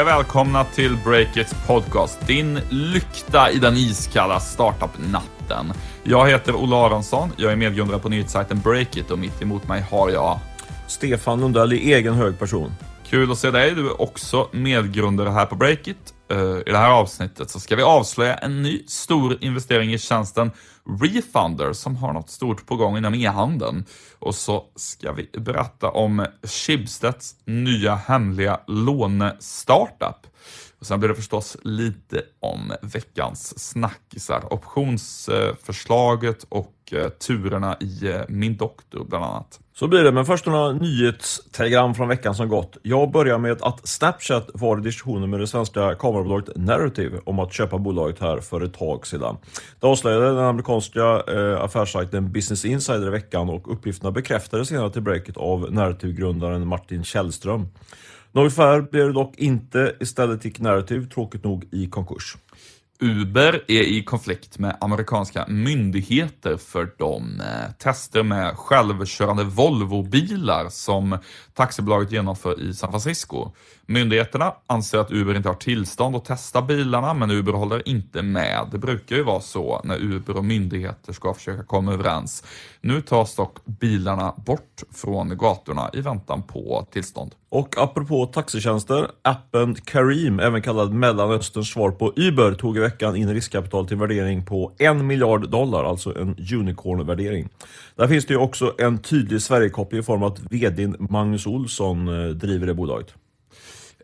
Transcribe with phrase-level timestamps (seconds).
[0.00, 5.72] Och välkomna till Breakits podcast, din lykta i den iskalla startup-natten.
[6.02, 10.10] Jag heter Olle Aronsson, jag är medgrundare på nyhetssajten Breakit och mitt emot mig har
[10.10, 10.38] jag
[10.86, 12.72] Stefan Lundell i egen hög person.
[13.08, 16.14] Kul att se dig, du är också medgrundare här på Breakit.
[16.32, 20.50] Uh, I det här avsnittet så ska vi avslöja en ny stor investering i tjänsten
[21.00, 23.84] Refunder som har något stort på gång inom e-handeln.
[24.18, 30.26] Och så ska vi berätta om Schibsteds nya hemliga lånestartup.
[30.78, 38.06] Och sen blir det förstås lite om veckans snackisar, optionsförslaget och och eh, turerna i
[38.08, 39.60] eh, Min Doktor bland annat.
[39.74, 42.76] Så blir det, men först några nyhetstelegram från veckan som gått.
[42.82, 47.52] Jag börjar med att Snapchat var i diskussioner med det svenska kamerabolaget Narrative om att
[47.52, 49.36] köpa bolaget här för ett tag sedan.
[49.80, 55.02] Det avslöjade den amerikanska eh, affärssajten Business Insider i veckan och uppgifterna bekräftades senare till
[55.02, 57.68] breaket av Narrative-grundaren Martin Källström.
[58.32, 59.94] Något färre blev det dock inte.
[60.00, 62.36] Istället gick Narrative tråkigt nog i konkurs.
[63.00, 71.18] Uber är i konflikt med amerikanska myndigheter för de eh, tester med självkörande Volvo-bilar som
[71.54, 73.50] taxibolaget genomför i San Francisco.
[73.86, 78.68] Myndigheterna anser att Uber inte har tillstånd att testa bilarna, men Uber håller inte med.
[78.72, 82.44] Det brukar ju vara så när Uber och myndigheter ska försöka komma överens.
[82.80, 87.34] Nu tas dock bilarna bort från gatorna i väntan på tillstånd.
[87.50, 93.34] Och apropå taxitjänster, appen Kareem, även kallad Mellanösterns svar på Uber, tog i veckan in
[93.34, 97.48] riskkapital till värdering på en miljard dollar, alltså en unicorn-värdering.
[97.96, 102.08] Där finns det ju också en tydlig Sverigekoppling i form av att vdn Magnus Olsson
[102.08, 103.14] eh, driver det bolaget.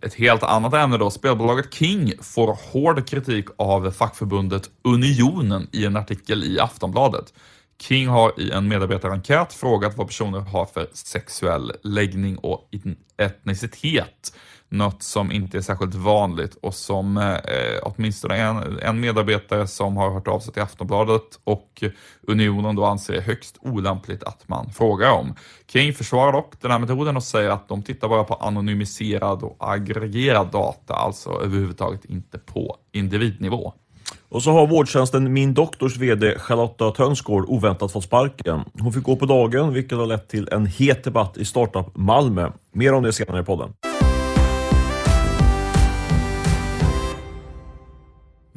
[0.02, 1.10] Ett helt annat ämne då.
[1.10, 7.32] Spelbolaget King får hård kritik av fackförbundet Unionen i en artikel i Aftonbladet.
[7.88, 12.68] King har i en medarbetarenkät frågat vad personer har för sexuell läggning och
[13.16, 14.32] etnicitet
[14.68, 20.10] något som inte är särskilt vanligt och som eh, åtminstone en, en medarbetare som har
[20.10, 21.84] hört av sig till Aftonbladet och
[22.22, 25.34] Unionen då anser är högst olämpligt att man frågar om.
[25.66, 29.56] King försvarar dock den här metoden och säger att de tittar bara på anonymiserad och
[29.58, 33.74] aggregerad data, alltså överhuvudtaget inte på individnivå.
[34.28, 38.60] Och så har vårdtjänsten Min Doktors VD Charlotta Tönsgård oväntat fått sparken.
[38.80, 42.50] Hon fick gå på dagen, vilket har lett till en het debatt i Startup Malmö.
[42.72, 43.72] Mer om det senare i podden.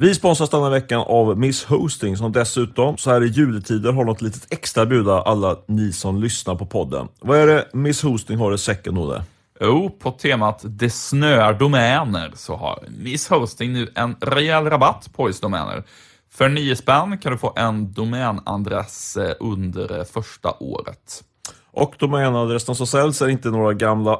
[0.00, 4.22] Vi sponsras denna veckan av Miss Hosting som dessutom så här i juletider har något
[4.22, 7.08] litet extra att bjuda alla ni som lyssnar på podden.
[7.20, 9.22] Vad är det Miss Hosting har i säcken Olle?
[9.60, 15.28] Jo, på temat Det snöar domäner så har Miss Hosting nu en rejäl rabatt på
[15.28, 15.84] just domäner.
[16.30, 21.24] För 9 spänn kan du få en domänadress eh, under eh, första året.
[21.70, 24.18] Och domänadressen som säljs är inte några gamla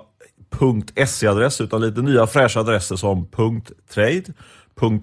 [1.06, 3.28] .se-adresser utan lite nya fräscha adresser som
[3.94, 4.25] .trade,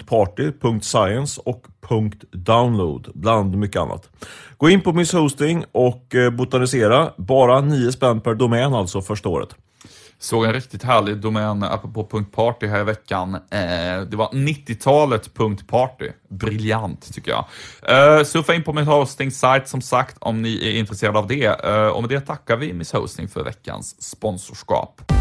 [0.06, 1.67] .party, .science och
[2.31, 4.09] .download bland mycket annat.
[4.57, 7.12] Gå in på Miss Hosting och eh, botanisera.
[7.17, 9.56] Bara 9 spänn per domän alltså första året.
[10.19, 13.35] Såg en riktigt härlig domän apropå .party här i veckan.
[13.35, 16.09] Eh, det var 90-talet.party.
[16.29, 17.45] Briljant tycker jag.
[17.87, 21.45] Eh, surfa in på min Hosting sajt som sagt om ni är intresserade av det.
[21.45, 25.11] Eh, och med det tackar vi Miss Hosting för veckans sponsorskap.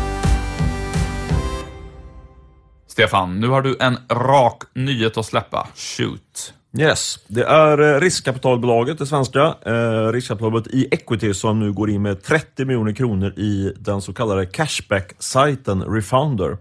[2.86, 5.68] Stefan, nu har du en rak nyhet att släppa.
[5.74, 6.54] Shoot!
[6.78, 12.02] Yes, det är eh, riskkapitalbolaget, det svenska eh, riskkapitalbolaget i Equity som nu går in
[12.02, 16.56] med 30 miljoner kronor i den så kallade cashback-sajten Refounder.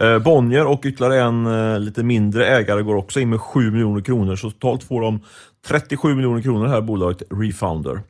[0.00, 4.00] Eh, Bonnier och ytterligare en eh, lite mindre ägare går också in med 7 miljoner
[4.00, 5.20] kronor, så totalt får de
[5.66, 8.00] 37 miljoner kronor här bolaget Refounder.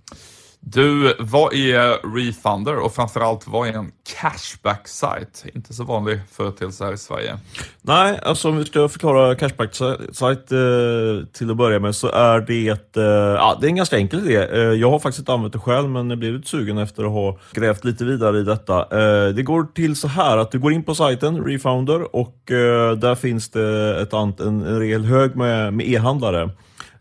[0.66, 5.44] Du, vad är Refunder och framförallt vad är en cashback-sajt?
[5.54, 7.38] Inte så vanlig företeelse här i Sverige.
[7.82, 12.96] Nej, alltså om vi ska förklara cashback-sajt eh, till att börja med så är det,
[12.96, 14.36] eh, ja, det är en ganska enkel idé.
[14.36, 17.12] Eh, jag har faktiskt inte använt det själv men jag blev lite sugen efter att
[17.12, 18.80] ha grävt lite vidare i detta.
[18.80, 22.92] Eh, det går till så här att du går in på sajten Refounder och eh,
[22.92, 26.50] där finns det ett ant, en, en rejäl hög med, med e-handlare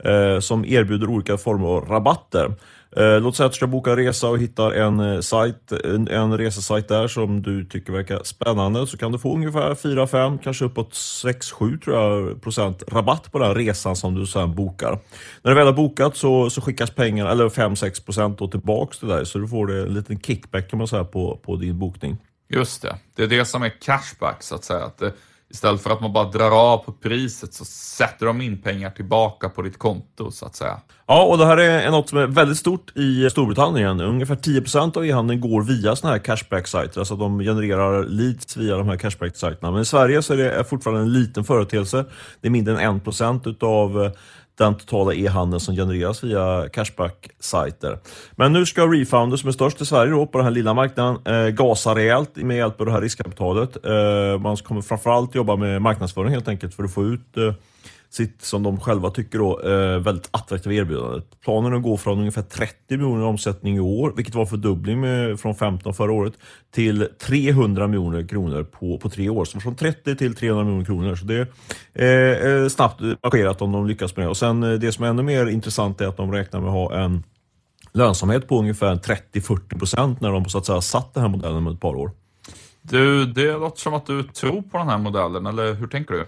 [0.03, 2.51] eh, som erbjuder olika former av rabatter.
[2.97, 6.07] Eh, låt säga att du ska boka en resa och hittar en, eh, sajt, en,
[6.07, 10.65] en resesajt där som du tycker verkar spännande så kan du få ungefär 4-5, kanske
[10.65, 14.99] uppåt 6-7 tror jag, procent rabatt på den resan som du sen bokar.
[15.41, 19.25] När du väl har bokat så, så skickas pengarna, eller 5-6 procent tillbaks till dig
[19.25, 22.17] så du får en liten kickback kan man säga på, på din bokning.
[22.49, 24.83] Just det, det är det som är cashback så att säga.
[24.83, 25.13] Att det,
[25.53, 29.49] Istället för att man bara drar av på priset så sätter de in pengar tillbaka
[29.49, 30.79] på ditt konto så att säga.
[31.07, 34.01] Ja, och det här är något som är väldigt stort i Storbritannien.
[34.01, 38.87] Ungefär 10% av e-handeln går via sådana här cashback-sajter, alltså de genererar leads via de
[38.89, 39.71] här cashback-sajterna.
[39.71, 42.05] Men i Sverige så är det fortfarande en liten företeelse.
[42.41, 44.11] Det är mindre än 1% utav eh,
[44.57, 47.97] den totala e-handeln som genereras via Cashback-sajter.
[48.31, 51.17] Men nu ska Refounder, som är störst i Sverige då, på den här lilla marknaden,
[51.25, 53.85] eh, gasa rejält med hjälp av det här riskkapitalet.
[53.85, 57.53] Eh, man kommer framförallt jobba med marknadsföring helt enkelt för att få ut eh,
[58.13, 61.21] sitt, som de själva tycker, då, eh, väldigt attraktiva erbjudande.
[61.43, 64.47] Planen är att gå från ungefär 30 miljoner i omsättning i år, vilket var en
[64.47, 66.33] fördubbling med, från 15 förra året,
[66.73, 69.45] till 300 miljoner kronor på, på tre år.
[69.45, 71.15] Så från 30 till 300 miljoner kronor.
[71.15, 71.47] Så det
[71.93, 74.29] är eh, snabbt marscherat om de lyckas med det.
[74.29, 76.73] Och sen eh, det som är ännu mer intressant är att de räknar med att
[76.73, 77.23] ha en
[77.93, 81.73] lönsamhet på ungefär 30-40 procent när de så att säga satt den här modellen med
[81.73, 82.11] ett par år.
[82.81, 86.25] Du, det låter som att du tror på den här modellen, eller hur tänker du?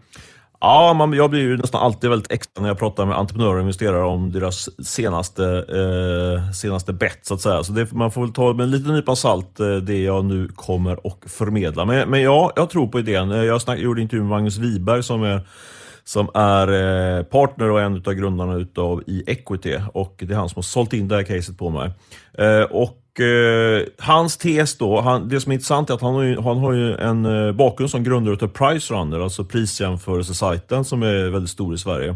[0.66, 3.62] Ja, man, jag blir ju nästan alltid väldigt extra när jag pratar med entreprenörer och
[3.62, 7.64] investerare om deras senaste, eh, senaste bett, så att säga.
[7.64, 10.48] Så det, man får väl ta med en liten nypa salt eh, det jag nu
[10.56, 11.86] kommer och förmedla.
[11.86, 13.32] Men, men ja, jag tror på idén.
[13.32, 15.48] Eh, jag snack, gjorde intervju med Magnus Wiberg som är
[16.06, 16.68] som är
[17.18, 20.94] eh, partner och en av grundarna utav e-equity och det är han som har sålt
[20.94, 21.92] in det här caset på mig.
[22.38, 26.24] Eh, och eh, hans tes då, han, det som är intressant är att han har
[26.24, 31.52] ju, han har ju en bakgrund som grundare av Pricerunner, alltså prisjämförelsesajten som är väldigt
[31.52, 32.16] stor i Sverige.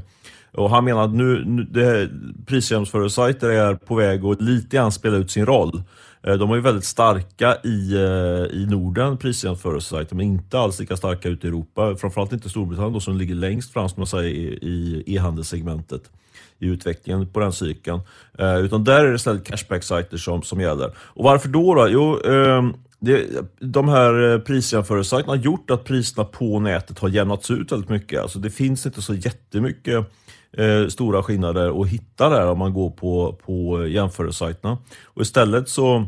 [0.54, 2.10] Och han menar att nu, nu det,
[2.46, 5.84] prisjämförelsesajter är på väg att lite grann spela ut sin roll.
[6.24, 10.98] Eh, de är ju väldigt starka i, eh, i Norden, prisjämförelsesajter, men inte alls lika
[10.98, 11.96] starka ute i Europa.
[11.96, 16.12] Framförallt inte Storbritannien då, som ligger längst fram som man säger, i e-handelssegmentet
[16.60, 18.02] i utvecklingen på den cykeln.
[18.40, 20.92] Eh, utan där är det istället cashback-sajter som, som gäller.
[20.98, 21.76] Och varför då?
[21.76, 21.88] då?
[21.90, 22.70] Jo, eh,
[23.00, 23.28] det,
[23.60, 28.22] de här eh, prisjämförelsesajterna har gjort att priserna på nätet har jämnats ut väldigt mycket.
[28.22, 30.12] Alltså det finns inte så jättemycket
[30.58, 34.78] eh, stora skillnader att hitta där om man går på, på jämförelsesajterna.
[35.06, 36.06] Och istället så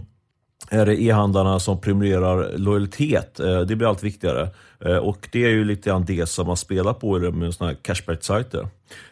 [0.70, 3.40] är det e-handlarna som premierar lojalitet.
[3.40, 4.50] Eh, det blir allt viktigare.
[4.86, 7.80] Eh, och det är ju lite grann det som man spelar på med sådana här
[7.82, 8.68] cashback-sajter.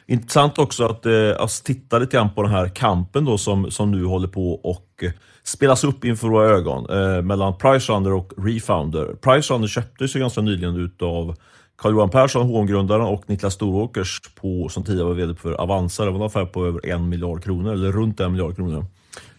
[0.08, 3.92] Intressant också att, eh, att titta lite grann på den här kampen då som, som
[3.92, 5.04] nu håller på och
[5.44, 9.16] spelas upp inför våra ögon eh, mellan Pricerunner och Refounder.
[9.22, 11.36] Pricerunner köptes ju ganska nyligen utav
[11.81, 16.06] Carl-Johan Persson, H&M-grundaren och Niklas Storåkers på, som tidigare var VD för Avanza.
[16.06, 18.86] Det var en affär på över en miljard kronor, eller runt en miljard kronor.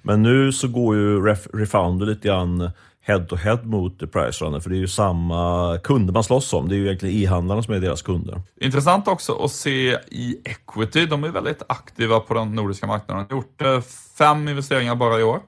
[0.03, 2.71] Men nu så går ju Ref, Refounder lite grann
[3.03, 6.69] head to head mot Pricerunner, för det är ju samma kunder man slåss om.
[6.69, 8.43] Det är ju egentligen e-handlarna som är deras kunder.
[8.61, 11.07] Intressant också att se i Equity.
[11.07, 13.27] De är väldigt aktiva på den nordiska marknaden.
[13.29, 13.81] De har gjort eh,
[14.19, 15.41] fem investeringar bara i år.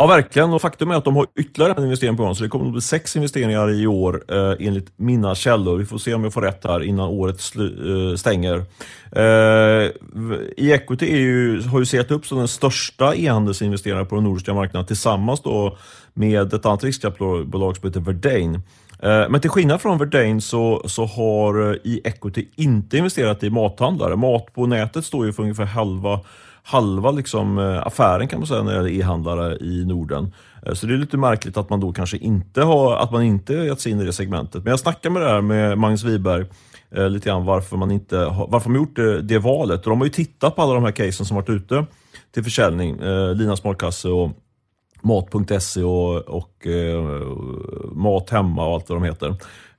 [0.00, 0.52] Ja, verkligen.
[0.52, 2.72] Och faktum är att de har ytterligare en investering på gång, så det kommer att
[2.72, 5.76] bli sex investeringar i år eh, enligt mina källor.
[5.76, 8.56] Vi får se om jag får rätt här innan året eh, stänger.
[9.12, 9.90] Eh,
[10.56, 15.42] E-equity ju, har ju sett upp som den största e-handelsinvesteraren på den nordiska marknaden tillsammans
[15.42, 15.76] då
[16.14, 18.60] med ett annat riskkapitalbolag som heter Verdane.
[19.02, 24.16] Eh, men till skillnad från Verdane så, så har eh, e-equity inte investerat i mathandlare.
[24.16, 26.20] Mat på nätet står ju för ungefär halva
[26.68, 30.34] halva liksom, eh, affären kan man säga när det gäller e-handlare i Norden.
[30.66, 33.54] Eh, så det är lite märkligt att man då kanske inte har att man inte
[33.54, 34.64] gett sig in i det segmentet.
[34.64, 36.46] Men jag snackade med det här med Magnus Wiberg
[36.96, 39.84] eh, lite grann varför man inte har, varför man gjort det, det valet.
[39.84, 41.86] Och de har ju tittat på alla de här casen som varit ute
[42.34, 42.96] till försäljning.
[43.34, 44.30] Lina Smartkasse och
[45.02, 47.02] Mat.se och, och eh,
[47.92, 49.28] Mat Hemma och allt vad de heter.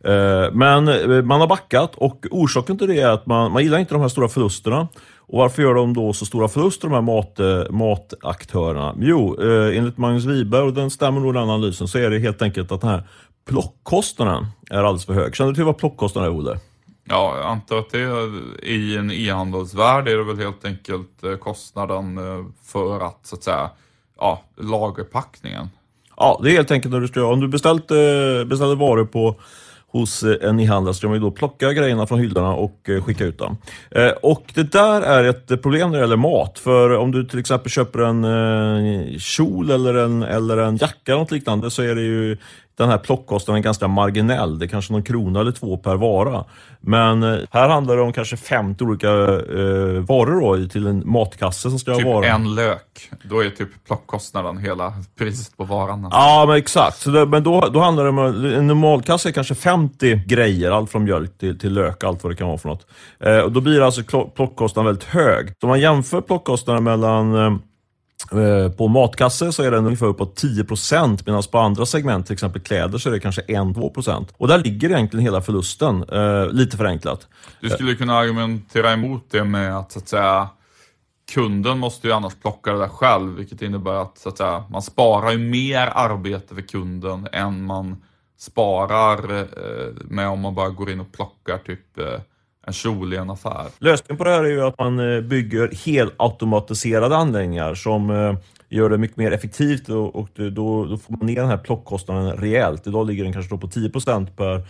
[0.03, 0.85] Eh, men
[1.27, 4.09] man har backat och orsaken till det är att man, man gillar inte de här
[4.09, 4.87] stora förlusterna.
[5.31, 8.95] Och Varför gör de då så stora förluster, de här mat, eh, mataktörerna?
[8.99, 12.41] Jo, eh, enligt Magnus Wiberg, och den stämmer nog den analysen, så är det helt
[12.41, 13.03] enkelt att den här
[13.49, 15.35] plockkostnaden är alldeles för hög.
[15.35, 16.59] Känner du till vad plockkostnaden är, Olle?
[17.03, 21.35] Ja, jag antar att det är, i en e-handelsvärld är det väl helt enkelt eh,
[21.35, 22.19] kostnaden
[22.65, 23.69] för att, så att säga,
[24.19, 25.69] ja, lagerpackningen.
[26.17, 27.87] Ja, det är helt enkelt när du ska, om du beställt,
[28.47, 29.35] beställer varor på
[29.91, 33.03] hos eh, en e-handlare så kan man ju då plocka grejerna från hyllorna och eh,
[33.03, 33.57] skicka ut dem.
[33.91, 36.59] Eh, och det där är ett problem när det gäller mat.
[36.59, 41.31] För om du till exempel köper en kjol eller en, eller en jacka eller något
[41.31, 42.37] liknande så är det ju
[42.83, 44.59] den här plockkostnaden ganska marginell.
[44.59, 46.45] Det är kanske någon krona eller två per vara.
[46.81, 51.69] Men eh, här handlar det om kanske 50 olika eh, varor då, till en matkasse
[51.69, 52.27] som ska typ vara...
[52.27, 53.09] en lök.
[53.23, 56.07] Då är typ plockkostnaden hela priset på varan.
[56.11, 57.05] Ja, men exakt.
[57.05, 60.71] Det, men då, då handlar det om en normalkasse är kanske 50 grejer.
[60.71, 62.87] Allt från mjölk till, till lök, allt vad det kan vara för något.
[63.19, 64.03] Eh, och då blir alltså
[64.35, 65.47] plockkostnaden väldigt hög.
[65.47, 67.51] Så om man jämför plockkostnaden mellan Eh,
[68.31, 72.33] Eh, på matkasse så är den ungefär uppåt 10 procent medan på andra segment, till
[72.33, 74.33] exempel kläder, så är det kanske 1-2 procent.
[74.37, 77.27] Och där ligger egentligen hela förlusten, eh, lite förenklat.
[77.61, 80.49] Du skulle kunna argumentera emot det med att, så att säga,
[81.33, 84.81] kunden måste ju annars plocka det där själv, vilket innebär att, så att säga, man
[84.81, 88.03] sparar ju mer arbete för kunden än man
[88.37, 91.97] sparar eh, med om man bara går in och plockar typ
[92.69, 93.65] en kjol i en affär.
[93.79, 98.33] Lösningen på det här är ju att man eh, bygger helautomatiserade anläggningar som eh,
[98.69, 102.31] gör det mycket mer effektivt och, och då, då, får man ner den här plockkostnaden
[102.31, 102.87] rejält.
[102.87, 104.61] Idag ligger den kanske på 10 per,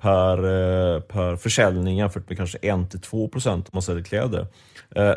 [0.00, 4.46] per, eh, per försäljning jämfört med kanske 1-2 om man säljer kläder.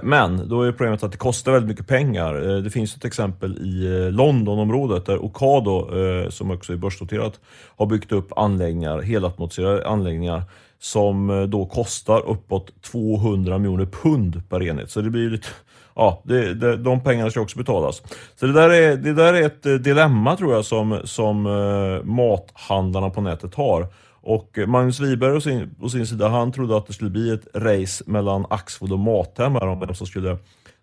[0.04, 2.34] Men då är problemet att det kostar väldigt mycket pengar.
[2.62, 5.90] Det finns ett exempel i Londonområdet där Ocado,
[6.30, 7.40] som också är börsnoterat,
[7.78, 10.44] har byggt upp anläggningar, helautomatiserade anläggningar
[10.80, 14.92] som eh, då kostar uppåt 200 miljoner pund per enhet.
[14.92, 15.48] Så det blir lite,
[15.96, 18.02] ja, det, det, de pengarna ska också betalas.
[18.36, 22.04] Så det där är, det där är ett eh, dilemma tror jag som, som eh,
[22.04, 23.88] mathandlarna på nätet har.
[24.22, 27.48] Och Magnus Wiberg å sin, å sin sida, han trodde att det skulle bli ett
[27.54, 30.38] race mellan Axfood och Mathem om vem som skulle,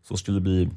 [0.08, 0.68] som skulle bli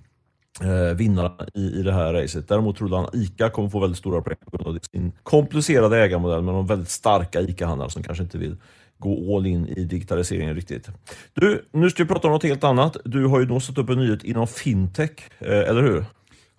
[0.61, 2.47] eh, vinnarna i, i det här racet.
[2.47, 5.97] Däremot trodde han att ICA kommer få väldigt stora pengar på grund av sin komplicerade
[5.97, 8.57] ägarmodell med de väldigt starka ICA-handlare som kanske inte vill
[8.99, 10.87] gå all in i digitaliseringen riktigt.
[11.33, 12.97] Du, nu ska vi prata om något helt annat.
[13.05, 16.05] Du har ju då satt upp en nyhet inom fintech, eh, eller hur?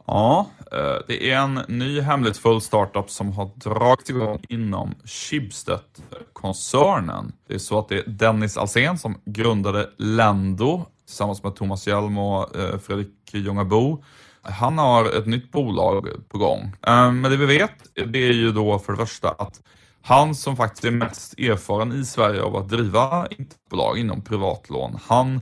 [0.06, 7.32] Ja, eh, det är en ny hemlighetsfull startup som har dragit igång inom Schibsted-koncernen.
[7.48, 12.18] Det är så att det är Dennis Alsen som grundade Lendo tillsammans med Thomas Hjelm
[12.18, 14.04] och eh, Fredrik Ljungabo.
[14.42, 16.72] Han har ett nytt bolag på gång.
[16.86, 17.72] Men det vi vet,
[18.06, 19.60] det är ju då för det första att
[20.02, 25.40] han som faktiskt är mest erfaren i Sverige av att driva internetbolag inom privatlån, han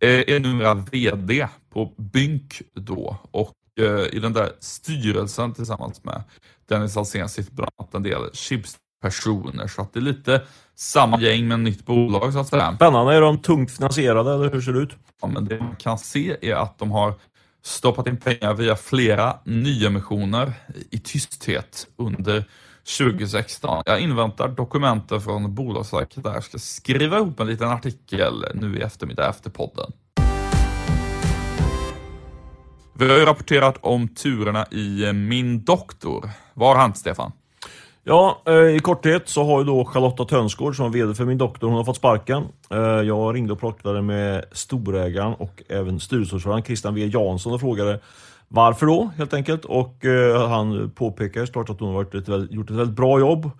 [0.00, 6.22] eh, är numera VD på Bynk då och eh, i den där styrelsen tillsammans med
[6.68, 10.42] Dennis Alsén sitter bland annat en del chips-personer så att det är lite
[10.74, 12.74] samma gäng med nytt bolag så att säga.
[12.76, 14.96] Spännande, är de tungt finansierade eller hur ser det ut?
[15.22, 17.14] Ja, men det man kan se är att de har
[17.62, 20.52] stoppat in pengar via flera nyemissioner
[20.90, 22.44] i tysthet under
[22.88, 23.82] 2016.
[23.86, 28.80] Jag inväntar dokumenten från Bolagsverket där jag ska skriva ihop en liten artikel nu i
[28.80, 29.92] eftermiddag efter podden.
[32.98, 36.30] Vi har ju rapporterat om turerna i eh, Min doktor.
[36.54, 37.32] Vad har hänt, Stefan?
[38.04, 41.38] Ja, eh, i korthet så har ju då Charlotta Tönsgård som är VD för Min
[41.38, 42.44] doktor, hon har fått sparken.
[42.70, 48.00] Eh, jag ringde och pratade med storägaren och även styrelseordföranden Christian W Jansson och frågade
[48.48, 49.64] varför då, helt enkelt.
[49.64, 53.50] Och eh, han påpekar såklart att hon har ett, gjort ett väldigt bra jobb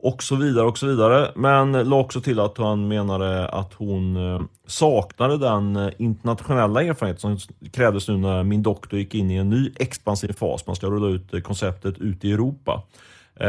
[0.00, 1.32] och så vidare och så vidare.
[1.36, 7.20] Men la också till att han menade att hon eh, saknade den eh, internationella erfarenhet
[7.20, 7.38] som
[7.72, 10.66] krävdes nu när min doktor gick in i en ny expansiv fas.
[10.66, 12.82] Man ska rulla ut eh, konceptet ut i Europa.
[13.40, 13.48] Eh,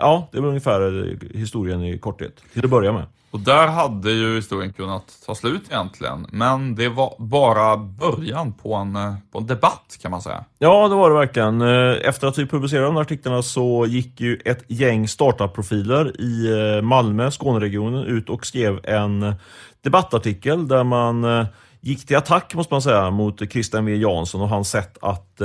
[0.00, 3.04] ja, det var ungefär historien i korthet, till att börja med.
[3.32, 6.26] Och där hade ju historien kunnat ta slut egentligen.
[6.32, 10.44] Men det var bara början på en, eh, på en debatt kan man säga.
[10.58, 11.60] Ja, det var det verkligen.
[11.60, 16.20] Eh, efter att typ vi publicerade de här artiklarna så gick ju ett gäng startup-profiler
[16.20, 19.34] i eh, Malmö, Skåneregionen, ut och skrev en
[19.80, 21.46] debattartikel där man
[21.80, 25.40] gick till attack, måste man säga, mot Christian W Jansson och hans sätt att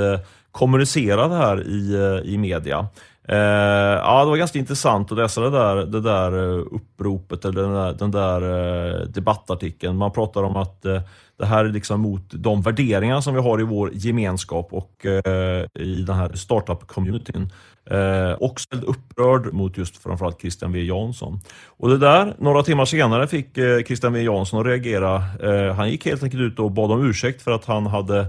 [0.52, 2.88] kommunicera det här i, i media.
[3.28, 7.62] Eh, ja, det var ganska intressant att läsa det där, det där eh, uppropet eller
[7.62, 8.42] den där, den där
[9.00, 9.96] eh, debattartikeln.
[9.96, 11.00] Man pratar om att eh,
[11.38, 15.66] det här är liksom mot de värderingar som vi har i vår gemenskap och eh,
[15.74, 17.50] i den här startup-communityn.
[17.90, 21.40] Eh, Också väldigt upprörd mot just framförallt Christian W Jansson.
[21.66, 23.54] Och det där, några timmar senare fick
[23.86, 25.22] Christian W Jansson att reagera.
[25.72, 28.26] han gick helt enkelt ut och bad om ursäkt för att han hade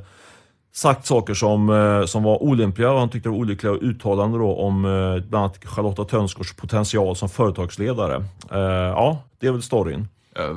[0.71, 4.55] sagt saker som, eh, som var olämpliga och han tyckte det var olyckliga uttalanden då
[4.55, 8.15] om eh, bland annat Charlotta Tönsgårds potential som företagsledare.
[8.51, 10.07] Eh, ja, det är väl storyn.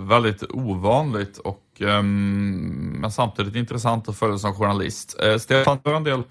[0.08, 5.16] Väldigt ovanligt och ehm, men samtidigt intressant att följa som journalist.
[5.38, 6.22] Stefan, du har en del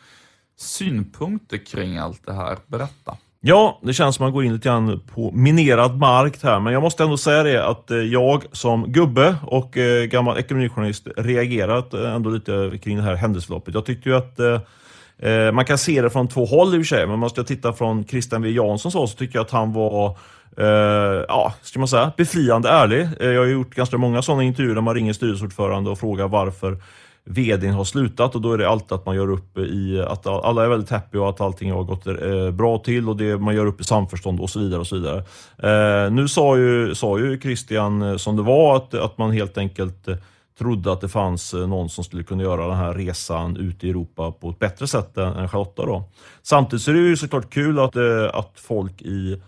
[0.57, 2.57] synpunkter kring allt det här.
[2.67, 3.17] Berätta.
[3.43, 6.73] Ja, det känns som att man går in lite grann på minerad mark här, men
[6.73, 11.93] jag måste ändå säga det att eh, jag som gubbe och eh, gammal ekonomijournalist reagerat
[11.93, 13.73] eh, ändå lite kring det här händelseförloppet.
[13.73, 16.95] Jag tyckte ju att eh, man kan se det från två håll i och för
[16.95, 19.51] sig, men om man ska titta från Christian W Jansson så, så tycker jag att
[19.51, 20.17] han var
[20.59, 23.07] Uh, ja, ska man säga, befriande ärlig.
[23.21, 26.77] Uh, jag har gjort ganska många sådana intervjuer där man ringer styrelseordförande och frågar varför
[27.25, 30.65] vdn har slutat och då är det alltid att man gör upp i att alla
[30.65, 33.65] är väldigt happy och att allting har gått eh, bra till och det, man gör
[33.65, 34.79] upp i samförstånd och så vidare.
[34.79, 35.23] och så vidare.
[35.57, 39.57] Eh, nu sa ju, sa ju Christian eh, som det var att, att man helt
[39.57, 40.15] enkelt eh,
[40.59, 44.31] trodde att det fanns någon som skulle kunna göra den här resan ut i Europa
[44.31, 45.85] på ett bättre sätt än Charlotta.
[45.85, 46.03] Då.
[46.41, 47.95] Samtidigt så är det ju såklart kul att,
[48.33, 49.41] att folk i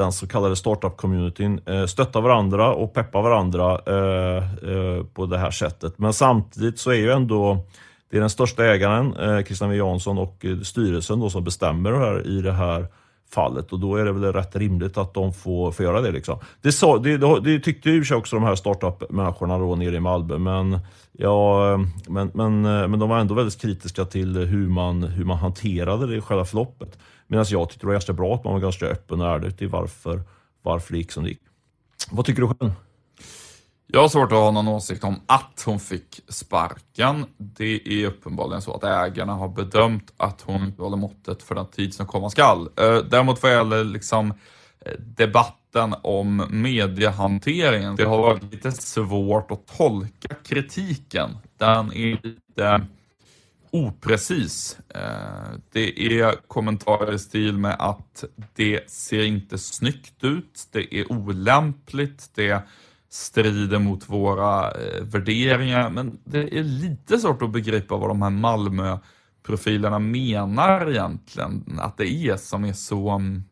[0.00, 5.50] den så kallade startup-communityn eh, stöttar varandra och peppar varandra eh, eh, på det här
[5.50, 5.98] sättet.
[5.98, 7.66] Men samtidigt så är ju ändå
[8.10, 9.14] det är den största ägaren,
[9.44, 12.86] Christian W Jansson och styrelsen då, som bestämmer det här, i det här
[13.30, 16.10] fallet och då är det väl rätt rimligt att de får, får göra det.
[16.10, 16.38] Liksom.
[16.62, 20.38] Det, sa, det, det, det tyckte ju också de här startup-människorna då nere i Malmö,
[20.38, 20.78] men,
[21.12, 21.76] ja,
[22.08, 26.16] men, men, men de var ändå väldigt kritiska till hur man, hur man hanterade det
[26.16, 26.98] i själva förloppet.
[27.30, 29.68] Medan jag tyckte det var ganska bra att man var ganska öppen och ärlig till
[29.68, 30.22] varför,
[30.62, 31.40] varför det gick som det gick.
[32.10, 32.72] Vad tycker du själv?
[33.86, 37.26] Jag har svårt att ha någon åsikt om att hon fick sparken.
[37.36, 41.66] Det är uppenbarligen så att ägarna har bedömt att hon inte håller måttet för den
[41.66, 42.68] tid som komma skall.
[42.76, 44.30] Eh, däremot vad gäller liksom
[44.80, 51.38] eh, debatten om mediehanteringen, det har varit lite svårt att tolka kritiken.
[51.58, 52.86] Den är lite
[53.70, 54.78] oprecis.
[54.88, 58.24] Eh, det är kommentarer i stil med att
[58.54, 62.62] det ser inte snyggt ut, det är olämpligt, det
[63.10, 65.90] strider mot våra eh, värderingar.
[65.90, 71.78] Men det är lite svårt att begripa vad de här Malmö-profilerna menar egentligen.
[71.80, 73.44] Att det är som är så, mm,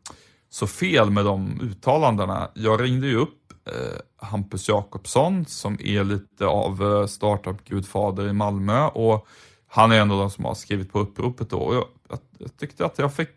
[0.49, 2.51] så fel med de uttalandena.
[2.53, 9.27] Jag ringde ju upp eh, Hampus Jakobsson som är lite av startup-gudfader i Malmö och
[9.69, 11.57] han är en av de som har skrivit på uppropet då.
[11.57, 13.29] Och jag, jag, jag tyckte att jag fick,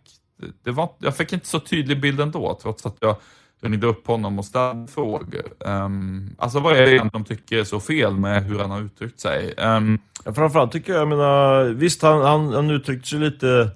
[0.63, 3.17] det var, jag fick inte så tydlig bild ändå trots att jag
[3.61, 5.53] ringde upp honom och ställde frågor.
[5.59, 8.81] Um, alltså vad är det egentligen de tycker är så fel med hur han har
[8.81, 9.55] uttryckt sig?
[9.59, 13.71] Um, ja, framförallt tycker jag, jag menar, visst han, han, han uttryckte sig lite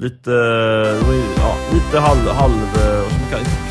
[0.00, 0.30] lite,
[1.36, 3.69] ja, lite halv, halv inte tungt är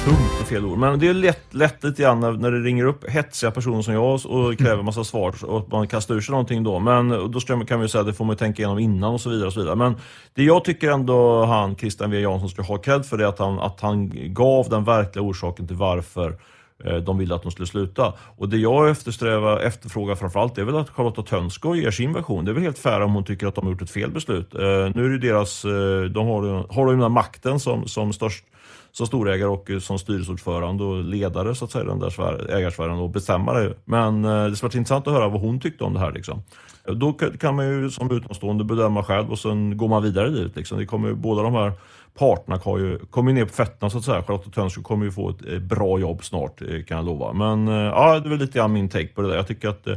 [0.49, 3.51] fel ord, men det är lätt, lätt lite grann när, när det ringer upp hetsiga
[3.51, 6.79] personer som jag och kräver massa svar och man kastar ur sig någonting då.
[6.79, 9.47] Men då kan vi säga att det får man tänka igenom innan och så vidare.
[9.47, 9.75] och så vidare.
[9.75, 9.95] Men
[10.33, 13.59] det jag tycker ändå han, Christian W Jansson, ska ha cred för det att han,
[13.59, 16.37] att han gav den verkliga orsaken till varför
[16.85, 18.13] eh, de ville att de skulle sluta.
[18.37, 22.45] Och det jag eftersträvar, efterfrågar framförallt är väl att Charlotta Tönsko ger sin version.
[22.45, 24.55] Det är väl helt fair om hon tycker att de har gjort ett fel beslut.
[24.55, 24.61] Eh,
[24.95, 28.45] nu är det deras, eh, de har, har den här makten som, som störst
[28.91, 33.53] som storägare och som styrelseordförande och ledare så att säga, den där ägarsfären och bestämma
[33.53, 33.73] det.
[33.85, 36.11] Men eh, det skulle vara intressant att höra vad hon tyckte om det här.
[36.11, 36.41] Liksom.
[36.85, 40.55] Då kan man ju som utomstående bedöma själv och sen går man vidare dit.
[40.55, 40.77] Liksom.
[40.77, 41.71] Det kommer ju, båda de här
[42.17, 44.23] parterna kommer ju, kommer ner på fötterna så att säga.
[44.23, 47.33] Charlotte Tönsson kommer ju få ett eh, bra jobb snart eh, kan jag lova.
[47.33, 49.35] Men ja, det är väl lite grann min take på det där.
[49.35, 49.87] Jag tycker att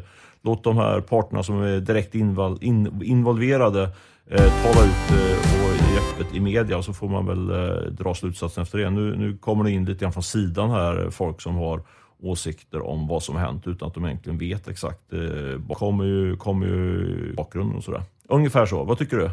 [0.43, 3.83] låt de här parterna som är direkt invol in, involverade
[4.31, 5.62] eh, tala ut eh, och
[6.13, 8.91] öppet i media och så får man väl eh, dra slutsatsen efter det.
[8.91, 11.83] Nu, nu kommer det in lite grann från sidan här eh, folk som har
[12.23, 15.13] åsikter om vad som hänt utan att de egentligen vet exakt.
[15.13, 18.03] Eh, kommer ju, kommer ju bakgrunden och sådär.
[18.29, 18.85] Ungefär så.
[18.85, 19.31] Vad tycker du?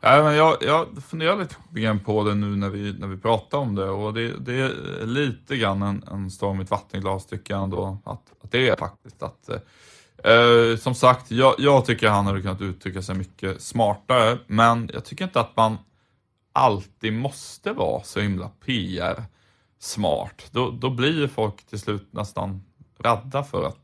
[0.00, 3.58] Ja, men jag, jag funderar lite grann på det nu när vi, när vi pratar
[3.58, 7.54] om det och det, det är lite grann en, en storm i ett vattenglas tycker
[7.54, 9.22] jag ändå att, att det är faktiskt.
[9.22, 14.38] att eh, eh Som sagt, jag, jag tycker han hade kunnat uttrycka sig mycket smartare
[14.46, 15.76] men jag tycker inte att man
[16.58, 19.22] alltid måste vara så himla PR
[19.78, 20.46] smart.
[20.50, 22.64] Då, då blir folk till slut nästan
[22.98, 23.76] rädda för att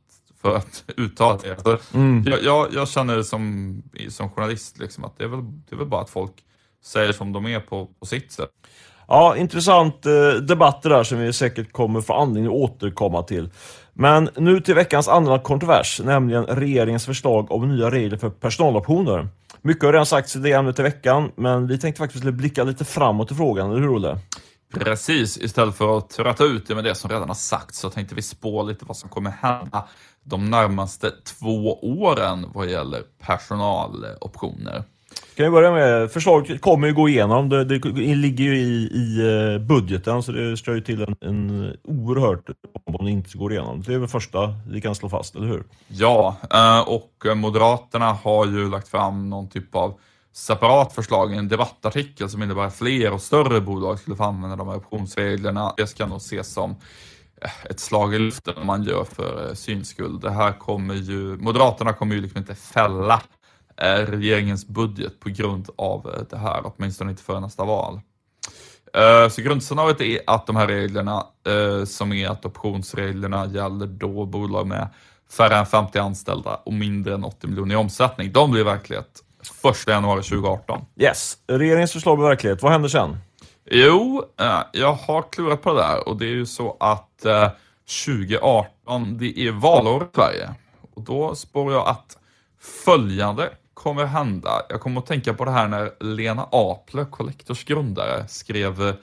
[0.44, 1.50] för att uttala det.
[1.50, 2.24] Alltså, mm.
[2.26, 5.76] jag, jag, jag, känner det som, som journalist liksom, att det är, väl, det är
[5.76, 6.32] väl bara att folk
[6.84, 8.50] säger som de är på, på sitt sätt.
[9.08, 13.50] Ja, intressant eh, debatt det där som vi säkert kommer få anledning att återkomma till.
[13.92, 19.28] Men nu till veckans andra kontrovers, nämligen regeringens förslag om nya regler för personaloptioner.
[19.66, 22.84] Mycket har redan sagts i det ämnet i veckan, men vi tänkte faktiskt blicka lite
[22.84, 24.18] framåt i frågan, eller hur Olle?
[24.74, 28.14] Precis, istället för att trötta ut det med det som redan har sagts så tänkte
[28.14, 29.88] vi spå lite vad som kommer hända
[30.24, 34.84] de närmaste två åren vad gäller personaloptioner.
[35.36, 39.20] Kan vi börja med, förslaget kommer ju gå igenom, det, det ligger ju i, i
[39.20, 42.50] eh, budgeten så det ska ju till en, en oerhört
[42.84, 43.82] om det inte går igenom.
[43.82, 45.64] Det är väl första vi kan slå fast, eller hur?
[45.88, 49.98] Ja, eh, och Moderaterna har ju lagt fram någon typ av
[50.32, 54.56] separat förslag i en debattartikel som innebär att fler och större bolag skulle få använda
[54.56, 55.74] de här optionsreglerna.
[55.76, 56.70] Det ska nog ses som
[57.42, 60.20] eh, ett slag i luften man gör för syns skull.
[60.20, 63.22] Det här kommer ju, Moderaterna kommer ju liksom inte fälla
[64.06, 68.00] regeringens budget på grund av eh, det här, åtminstone inte för nästa val.
[69.30, 71.26] Så grundscenariot är att de här reglerna,
[71.86, 74.88] som är att optionsreglerna gäller då bolag med
[75.30, 79.22] färre än 50 anställda och mindre än 80 miljoner i omsättning, de blir verklighet
[79.70, 80.80] 1 januari 2018.
[80.96, 82.62] Yes, regeringens förslag blir verklighet.
[82.62, 83.16] Vad händer sen?
[83.70, 87.26] Jo, eh, jag har klurat på det där och det är ju så att
[88.06, 90.54] 2018, eh, det är valår i Sverige.
[90.94, 92.18] Och då spår jag att
[92.84, 94.62] följande kommer hända.
[94.68, 98.94] Jag kommer att tänka på det här när Lena Aple, Collectors grundare, skrev eh,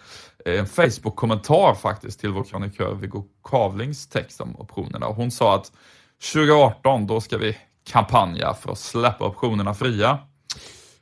[0.45, 5.05] en Facebook-kommentar faktiskt till vår krönikör Viggo Kavlings text om optionerna.
[5.05, 5.71] Hon sa att
[6.33, 10.19] 2018, då ska vi kampanja för att släppa optionerna fria.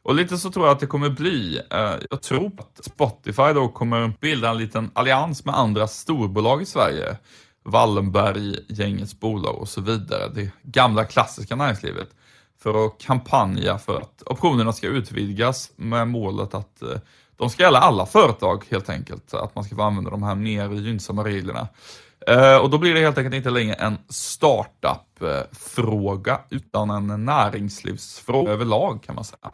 [0.04, 1.62] Och lite så tror jag att det kommer bli.
[1.72, 6.66] Eh, jag tror att Spotify då kommer bilda en liten allians med andra storbolag i
[6.66, 7.18] Sverige.
[7.64, 10.30] Wallenberg, gängets bolag och så vidare.
[10.34, 12.10] Det gamla klassiska näringslivet.
[12.64, 16.98] För att kampanja för att optionerna ska utvidgas med målet att eh,
[17.38, 19.34] de ska gälla alla företag helt enkelt.
[19.34, 21.68] Att man ska få använda de här mer gynnsamma reglerna.
[22.28, 29.04] Eh, och då blir det helt enkelt inte längre en startup-fråga utan en näringslivsfråga överlag
[29.04, 29.52] kan man säga.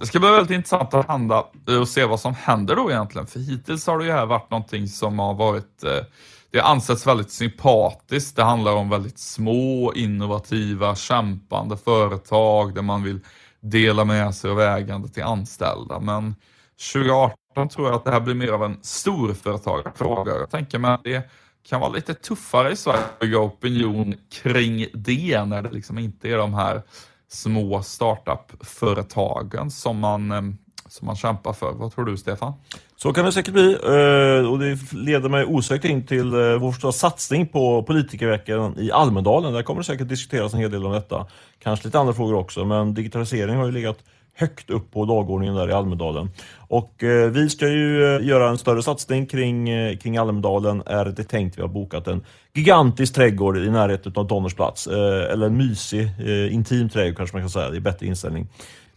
[0.00, 1.44] Det ska bli väldigt intressant att handla
[1.80, 3.26] och se vad som händer då egentligen.
[3.26, 6.04] För hittills har det ju här varit någonting som har varit eh,
[6.50, 8.36] det anses väldigt sympatiskt.
[8.36, 13.20] Det handlar om väldigt små, innovativa, kämpande företag där man vill
[13.60, 16.00] dela med sig av ägande till anställda.
[16.00, 16.34] Men
[16.92, 20.32] 2018 tror jag att det här blir mer av en storföretagarfråga.
[20.32, 21.30] Jag tänker mig att det
[21.68, 26.28] kan vara lite tuffare i Sverige att bygga opinion kring det när det liksom inte
[26.28, 26.82] är de här
[27.28, 30.42] små startup-företagen som man, eh,
[30.88, 31.72] som man kämpar för.
[31.72, 32.52] Vad tror du Stefan?
[33.02, 36.72] Så kan det säkert bli eh, och det leder mig osökt in till eh, vår
[36.72, 39.52] stora satsning på politikerveckan i Almedalen.
[39.52, 41.26] Där kommer det säkert diskuteras en hel del om detta.
[41.58, 43.98] Kanske lite andra frågor också, men digitalisering har ju legat
[44.34, 46.30] högt upp på dagordningen där i Almedalen.
[46.56, 51.04] Och eh, vi ska ju eh, göra en större satsning kring, eh, kring Almedalen är
[51.04, 51.58] det tänkt.
[51.58, 54.84] Vi har bokat en gigantisk trädgård i närheten av Donnersplats.
[54.84, 54.96] plats.
[55.32, 56.08] eller en mysig,
[56.50, 58.48] intim trädgård kanske man kan säga, det är bättre inställning.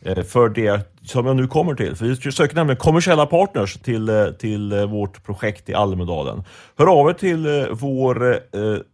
[0.06, 1.96] Eh, för det som jag nu kommer till.
[1.96, 6.44] För vi söker nämligen kommersiella partners till, eh, till eh, vårt projekt i Almedalen.
[6.78, 8.40] Hör av er till vår eh,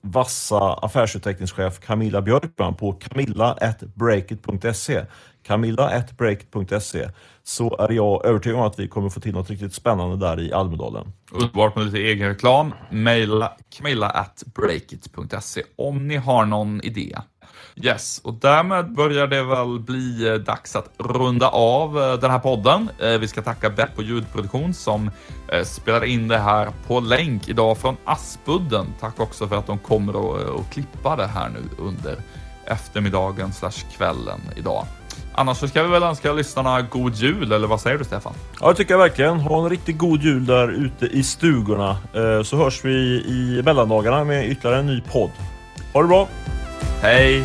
[0.01, 5.01] vassa affärsutvecklingschef Camilla Björkman på camilla.breakit.se
[5.43, 7.09] camilla.breakit.se
[7.43, 10.53] så är jag övertygad om att vi kommer få till något riktigt spännande där i
[10.53, 11.11] Almedalen.
[11.31, 12.73] Underbart med lite egen reklam.
[12.91, 17.15] Maila camilla.breakit.se om ni har någon idé.
[17.75, 22.39] Yes, och därmed börjar det väl bli eh, dags att runda av eh, den här
[22.39, 22.89] podden.
[22.99, 25.11] Eh, vi ska tacka Beppo ljudproduktion som
[25.63, 28.85] spelar in det här på länk idag från Aspudden.
[28.99, 30.13] Tack också för att de kommer
[30.59, 32.17] att klippa det här nu under
[32.65, 34.85] eftermiddagen slash kvällen idag.
[35.39, 38.33] Annars så ska vi väl önska lyssnarna god jul, eller vad säger du Stefan?
[38.61, 39.39] Ja, det tycker jag verkligen.
[39.39, 41.97] Ha en riktigt god jul där ute i stugorna.
[42.43, 42.91] Så hörs vi
[43.27, 45.31] i mellandagarna med ytterligare en ny podd.
[45.93, 46.27] Ha det bra!
[47.01, 47.43] Hej!